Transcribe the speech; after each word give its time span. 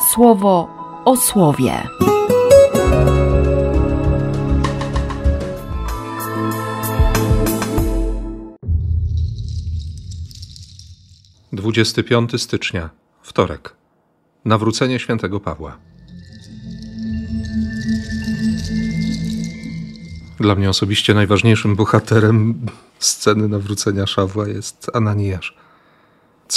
słowo 0.00 0.68
o 1.04 1.16
słowie. 1.16 1.82
Dwudziesty 11.52 12.04
piąty 12.04 12.38
stycznia, 12.38 12.90
wtorek. 13.22 13.74
Nawrócenie 14.44 14.98
świętego 14.98 15.40
Pawła. 15.40 15.76
Dla 20.40 20.54
mnie 20.54 20.70
osobiście 20.70 21.14
najważniejszym 21.14 21.76
bohaterem 21.76 22.66
sceny 22.98 23.48
nawrócenia 23.48 24.06
Szawła 24.06 24.48
jest 24.48 24.90
Ananiasz. 24.94 25.67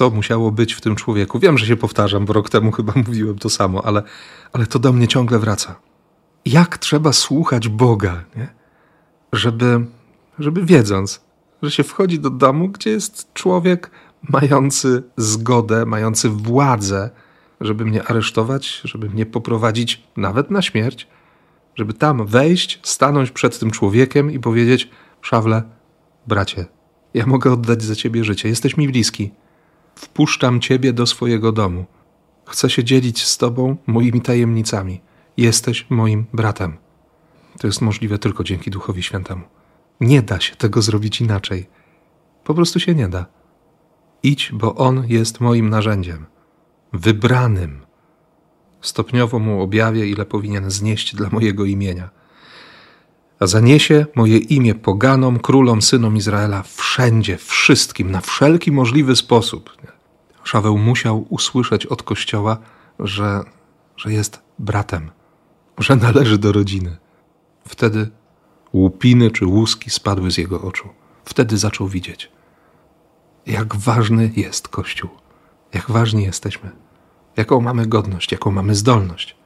Co 0.00 0.10
musiało 0.10 0.52
być 0.52 0.74
w 0.74 0.80
tym 0.80 0.96
człowieku? 0.96 1.38
Wiem, 1.38 1.58
że 1.58 1.66
się 1.66 1.76
powtarzam, 1.76 2.24
bo 2.24 2.32
rok 2.32 2.50
temu 2.50 2.72
chyba 2.76 2.92
mówiłem 3.06 3.38
to 3.38 3.50
samo, 3.50 3.84
ale, 3.84 4.02
ale 4.52 4.66
to 4.66 4.78
do 4.78 4.92
mnie 4.92 5.08
ciągle 5.08 5.38
wraca. 5.38 5.80
Jak 6.44 6.78
trzeba 6.78 7.12
słuchać 7.12 7.68
Boga, 7.68 8.24
nie? 8.36 8.48
Żeby, 9.32 9.86
żeby 10.38 10.64
wiedząc, 10.64 11.20
że 11.62 11.70
się 11.70 11.82
wchodzi 11.82 12.18
do 12.18 12.30
domu, 12.30 12.68
gdzie 12.68 12.90
jest 12.90 13.32
człowiek 13.34 13.90
mający 14.28 15.02
zgodę, 15.16 15.86
mający 15.86 16.28
władzę, 16.28 17.10
żeby 17.60 17.84
mnie 17.84 18.02
aresztować, 18.02 18.80
żeby 18.84 19.10
mnie 19.10 19.26
poprowadzić 19.26 20.02
nawet 20.16 20.50
na 20.50 20.62
śmierć, 20.62 21.08
żeby 21.74 21.94
tam 21.94 22.26
wejść, 22.26 22.80
stanąć 22.82 23.30
przed 23.30 23.58
tym 23.58 23.70
człowiekiem 23.70 24.30
i 24.30 24.38
powiedzieć: 24.38 24.90
Szawle, 25.20 25.62
bracie, 26.26 26.66
ja 27.14 27.26
mogę 27.26 27.52
oddać 27.52 27.82
za 27.82 27.94
ciebie 27.94 28.24
życie, 28.24 28.48
jesteś 28.48 28.76
mi 28.76 28.88
bliski. 28.88 29.30
Wpuszczam 30.00 30.60
ciebie 30.60 30.92
do 30.92 31.06
swojego 31.06 31.52
domu. 31.52 31.84
Chcę 32.46 32.70
się 32.70 32.84
dzielić 32.84 33.24
z 33.24 33.38
tobą 33.38 33.76
moimi 33.86 34.20
tajemnicami. 34.20 35.00
Jesteś 35.36 35.86
moim 35.90 36.26
bratem. 36.32 36.76
To 37.58 37.66
jest 37.66 37.80
możliwe 37.80 38.18
tylko 38.18 38.44
dzięki 38.44 38.70
Duchowi 38.70 39.02
Świętemu. 39.02 39.42
Nie 40.00 40.22
da 40.22 40.40
się 40.40 40.56
tego 40.56 40.82
zrobić 40.82 41.20
inaczej. 41.20 41.66
Po 42.44 42.54
prostu 42.54 42.80
się 42.80 42.94
nie 42.94 43.08
da. 43.08 43.26
Idź, 44.22 44.50
bo 44.52 44.74
On 44.74 45.04
jest 45.08 45.40
moim 45.40 45.70
narzędziem, 45.70 46.26
wybranym. 46.92 47.80
Stopniowo 48.80 49.38
mu 49.38 49.62
objawię, 49.62 50.06
ile 50.06 50.26
powinien 50.26 50.70
znieść 50.70 51.16
dla 51.16 51.30
mojego 51.30 51.64
imienia. 51.64 52.10
A 53.40 53.46
zaniesie 53.46 54.06
moje 54.14 54.38
imię 54.38 54.74
poganom, 54.74 55.38
królom, 55.38 55.82
synom 55.82 56.16
Izraela 56.16 56.62
wszędzie, 56.62 57.36
wszystkim, 57.36 58.10
na 58.10 58.20
wszelki 58.20 58.72
możliwy 58.72 59.16
sposób. 59.16 59.76
Szaweł 60.44 60.78
musiał 60.78 61.26
usłyszeć 61.28 61.86
od 61.86 62.02
Kościoła, 62.02 62.58
że, 62.98 63.40
że 63.96 64.12
jest 64.12 64.42
bratem, 64.58 65.10
że 65.78 65.96
należy 65.96 66.38
do 66.38 66.52
rodziny. 66.52 66.96
Wtedy 67.68 68.10
łupiny 68.72 69.30
czy 69.30 69.46
łuski 69.46 69.90
spadły 69.90 70.30
z 70.30 70.38
jego 70.38 70.62
oczu. 70.62 70.88
Wtedy 71.24 71.58
zaczął 71.58 71.88
widzieć, 71.88 72.32
jak 73.46 73.76
ważny 73.76 74.30
jest 74.36 74.68
Kościół, 74.68 75.10
jak 75.74 75.90
ważni 75.90 76.22
jesteśmy, 76.22 76.70
jaką 77.36 77.60
mamy 77.60 77.86
godność, 77.86 78.32
jaką 78.32 78.50
mamy 78.50 78.74
zdolność, 78.74 79.36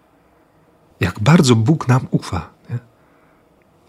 jak 1.00 1.20
bardzo 1.20 1.56
Bóg 1.56 1.88
nam 1.88 2.06
ufa. 2.10 2.50
Nie? 2.70 2.78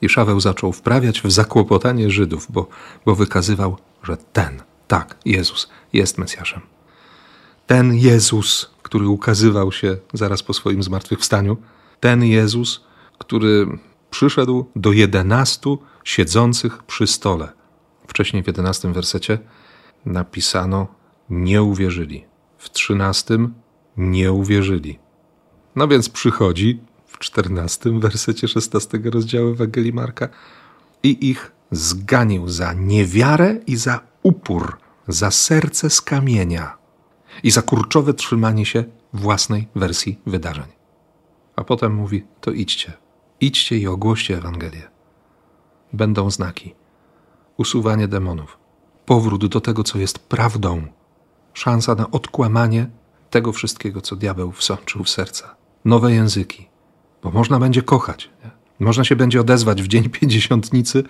I 0.02 0.10
Szaweł 0.10 0.40
zaczął 0.40 0.72
wprawiać 0.72 1.22
w 1.22 1.32
zakłopotanie 1.32 2.10
Żydów, 2.10 2.48
bo, 2.50 2.68
bo 3.06 3.16
wykazywał, 3.16 3.78
że 4.04 4.18
ten, 4.18 4.62
tak, 4.88 5.18
Jezus, 5.26 5.70
jest 5.94 6.18
Mesjaszem. 6.18 6.75
Ten 7.68 7.96
Jezus, 7.96 8.72
który 8.84 9.08
ukazywał 9.08 9.72
się 9.72 9.98
zaraz 10.14 10.44
po 10.44 10.54
swoim 10.54 10.84
zmartwychwstaniu, 10.84 11.58
ten 12.00 12.24
Jezus, 12.24 12.84
który 13.18 13.68
przyszedł 14.10 14.66
do 14.76 14.92
jedenastu 14.92 15.80
siedzących 16.04 16.84
przy 16.84 17.08
stole. 17.08 17.52
Wcześniej 18.08 18.44
w 18.44 18.48
jedenastym 18.48 18.94
wersecie 18.94 19.40
napisano 20.06 20.88
nie 21.30 21.64
uwierzyli. 21.64 22.26
W 22.58 22.70
trzynastym 22.70 23.54
nie 23.98 24.32
uwierzyli. 24.32 25.00
No 25.76 25.88
więc 25.88 26.10
przychodzi 26.10 26.80
w 27.08 27.20
czternastym 27.20 28.00
wersecie 28.00 28.48
szesnastego 28.48 29.12
rozdziału 29.12 29.50
Ewangelii 29.50 29.94
Marka 29.94 30.30
i 31.04 31.30
ich 31.30 31.52
zganił 31.72 32.50
za 32.50 32.74
niewiarę 32.74 33.60
i 33.68 33.76
za 33.76 34.00
upór, 34.24 34.78
za 35.08 35.32
serce 35.32 35.90
z 35.90 36.02
kamienia 36.02 36.85
i 37.44 37.52
za 37.52 37.62
kurczowe 37.62 38.14
trzymanie 38.14 38.66
się 38.66 38.84
własnej 39.14 39.68
wersji 39.76 40.20
wydarzeń. 40.26 40.66
A 41.56 41.64
potem 41.64 41.94
mówi: 41.94 42.24
To 42.42 42.52
idźcie, 42.52 42.94
idźcie 43.42 43.78
i 43.78 43.88
ogłoście 43.88 44.38
Ewangelię. 44.38 44.88
Będą 45.94 46.32
znaki, 46.32 46.76
usuwanie 47.58 48.08
demonów, 48.08 48.58
powrót 49.06 49.46
do 49.46 49.62
tego, 49.62 49.84
co 49.84 49.98
jest 49.98 50.20
prawdą, 50.20 50.88
szansa 51.54 51.96
na 51.96 52.12
odkłamanie 52.12 52.90
tego 53.30 53.52
wszystkiego, 53.52 54.02
co 54.02 54.16
diabeł 54.16 54.52
wsączył 54.52 55.04
w 55.04 55.10
serca, 55.10 55.56
nowe 55.86 56.14
języki, 56.14 56.68
bo 57.24 57.32
można 57.32 57.60
będzie 57.60 57.82
kochać. 57.82 58.30
Nie? 58.44 58.52
Można 58.80 59.04
się 59.04 59.16
będzie 59.16 59.42
odezwać 59.42 59.84
w 59.84 59.88
dzień 59.88 60.10
pięćdziesiątnicy 60.10 61.04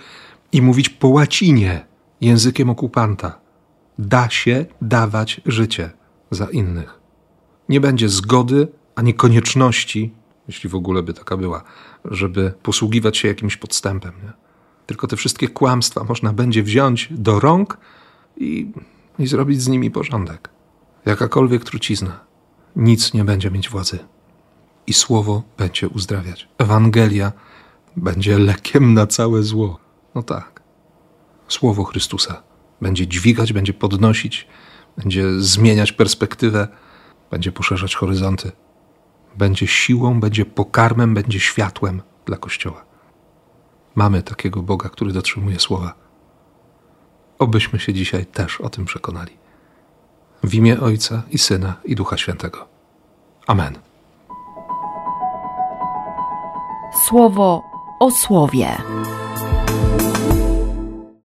i 0.51 0.61
mówić 0.61 0.89
po 0.89 1.07
łacinie, 1.07 1.85
językiem 2.21 2.69
okupanta. 2.69 3.39
Da 3.99 4.29
się 4.29 4.65
dawać 4.81 5.41
życie 5.45 5.91
za 6.35 6.45
innych. 6.45 6.99
Nie 7.69 7.81
będzie 7.81 8.09
zgody 8.09 8.67
ani 8.95 9.13
konieczności, 9.13 10.13
jeśli 10.47 10.69
w 10.69 10.75
ogóle 10.75 11.03
by 11.03 11.13
taka 11.13 11.37
była, 11.37 11.63
żeby 12.05 12.53
posługiwać 12.63 13.17
się 13.17 13.27
jakimś 13.27 13.57
podstępem. 13.57 14.13
Nie? 14.23 14.33
Tylko 14.85 15.07
te 15.07 15.15
wszystkie 15.15 15.47
kłamstwa 15.47 16.03
można 16.03 16.33
będzie 16.33 16.63
wziąć 16.63 17.07
do 17.11 17.39
rąk 17.39 17.77
i, 18.37 18.71
i 19.19 19.27
zrobić 19.27 19.61
z 19.61 19.67
nimi 19.67 19.91
porządek. 19.91 20.49
Jakakolwiek 21.05 21.63
trucizna, 21.63 22.19
nic 22.75 23.13
nie 23.13 23.23
będzie 23.23 23.51
mieć 23.51 23.69
władzy. 23.69 23.99
I 24.87 24.93
słowo 24.93 25.43
będzie 25.57 25.89
uzdrawiać. 25.89 26.47
Ewangelia 26.57 27.31
będzie 27.95 28.39
lekiem 28.39 28.93
na 28.93 29.07
całe 29.07 29.43
zło. 29.43 29.79
No 30.15 30.23
tak. 30.23 30.61
Słowo 31.47 31.83
Chrystusa 31.83 32.43
będzie 32.81 33.07
dźwigać, 33.07 33.53
będzie 33.53 33.73
podnosić, 33.73 34.47
będzie 34.97 35.39
zmieniać 35.39 35.91
perspektywę, 35.91 36.67
będzie 37.31 37.51
poszerzać 37.51 37.95
horyzonty. 37.95 38.51
Będzie 39.35 39.67
siłą, 39.67 40.19
będzie 40.19 40.45
pokarmem, 40.45 41.13
będzie 41.13 41.39
światłem 41.39 42.01
dla 42.25 42.37
Kościoła. 42.37 42.85
Mamy 43.95 44.23
takiego 44.23 44.61
Boga, 44.61 44.89
który 44.89 45.13
dotrzymuje 45.13 45.59
słowa. 45.59 45.93
Obyśmy 47.39 47.79
się 47.79 47.93
dzisiaj 47.93 48.25
też 48.25 48.61
o 48.61 48.69
tym 48.69 48.85
przekonali. 48.85 49.37
W 50.43 50.53
imię 50.53 50.79
Ojca 50.79 51.23
i 51.29 51.37
Syna 51.37 51.73
i 51.85 51.95
Ducha 51.95 52.17
Świętego. 52.17 52.67
Amen. 53.47 53.79
Słowo 57.07 57.63
o 57.99 58.11
słowie. 58.11 58.77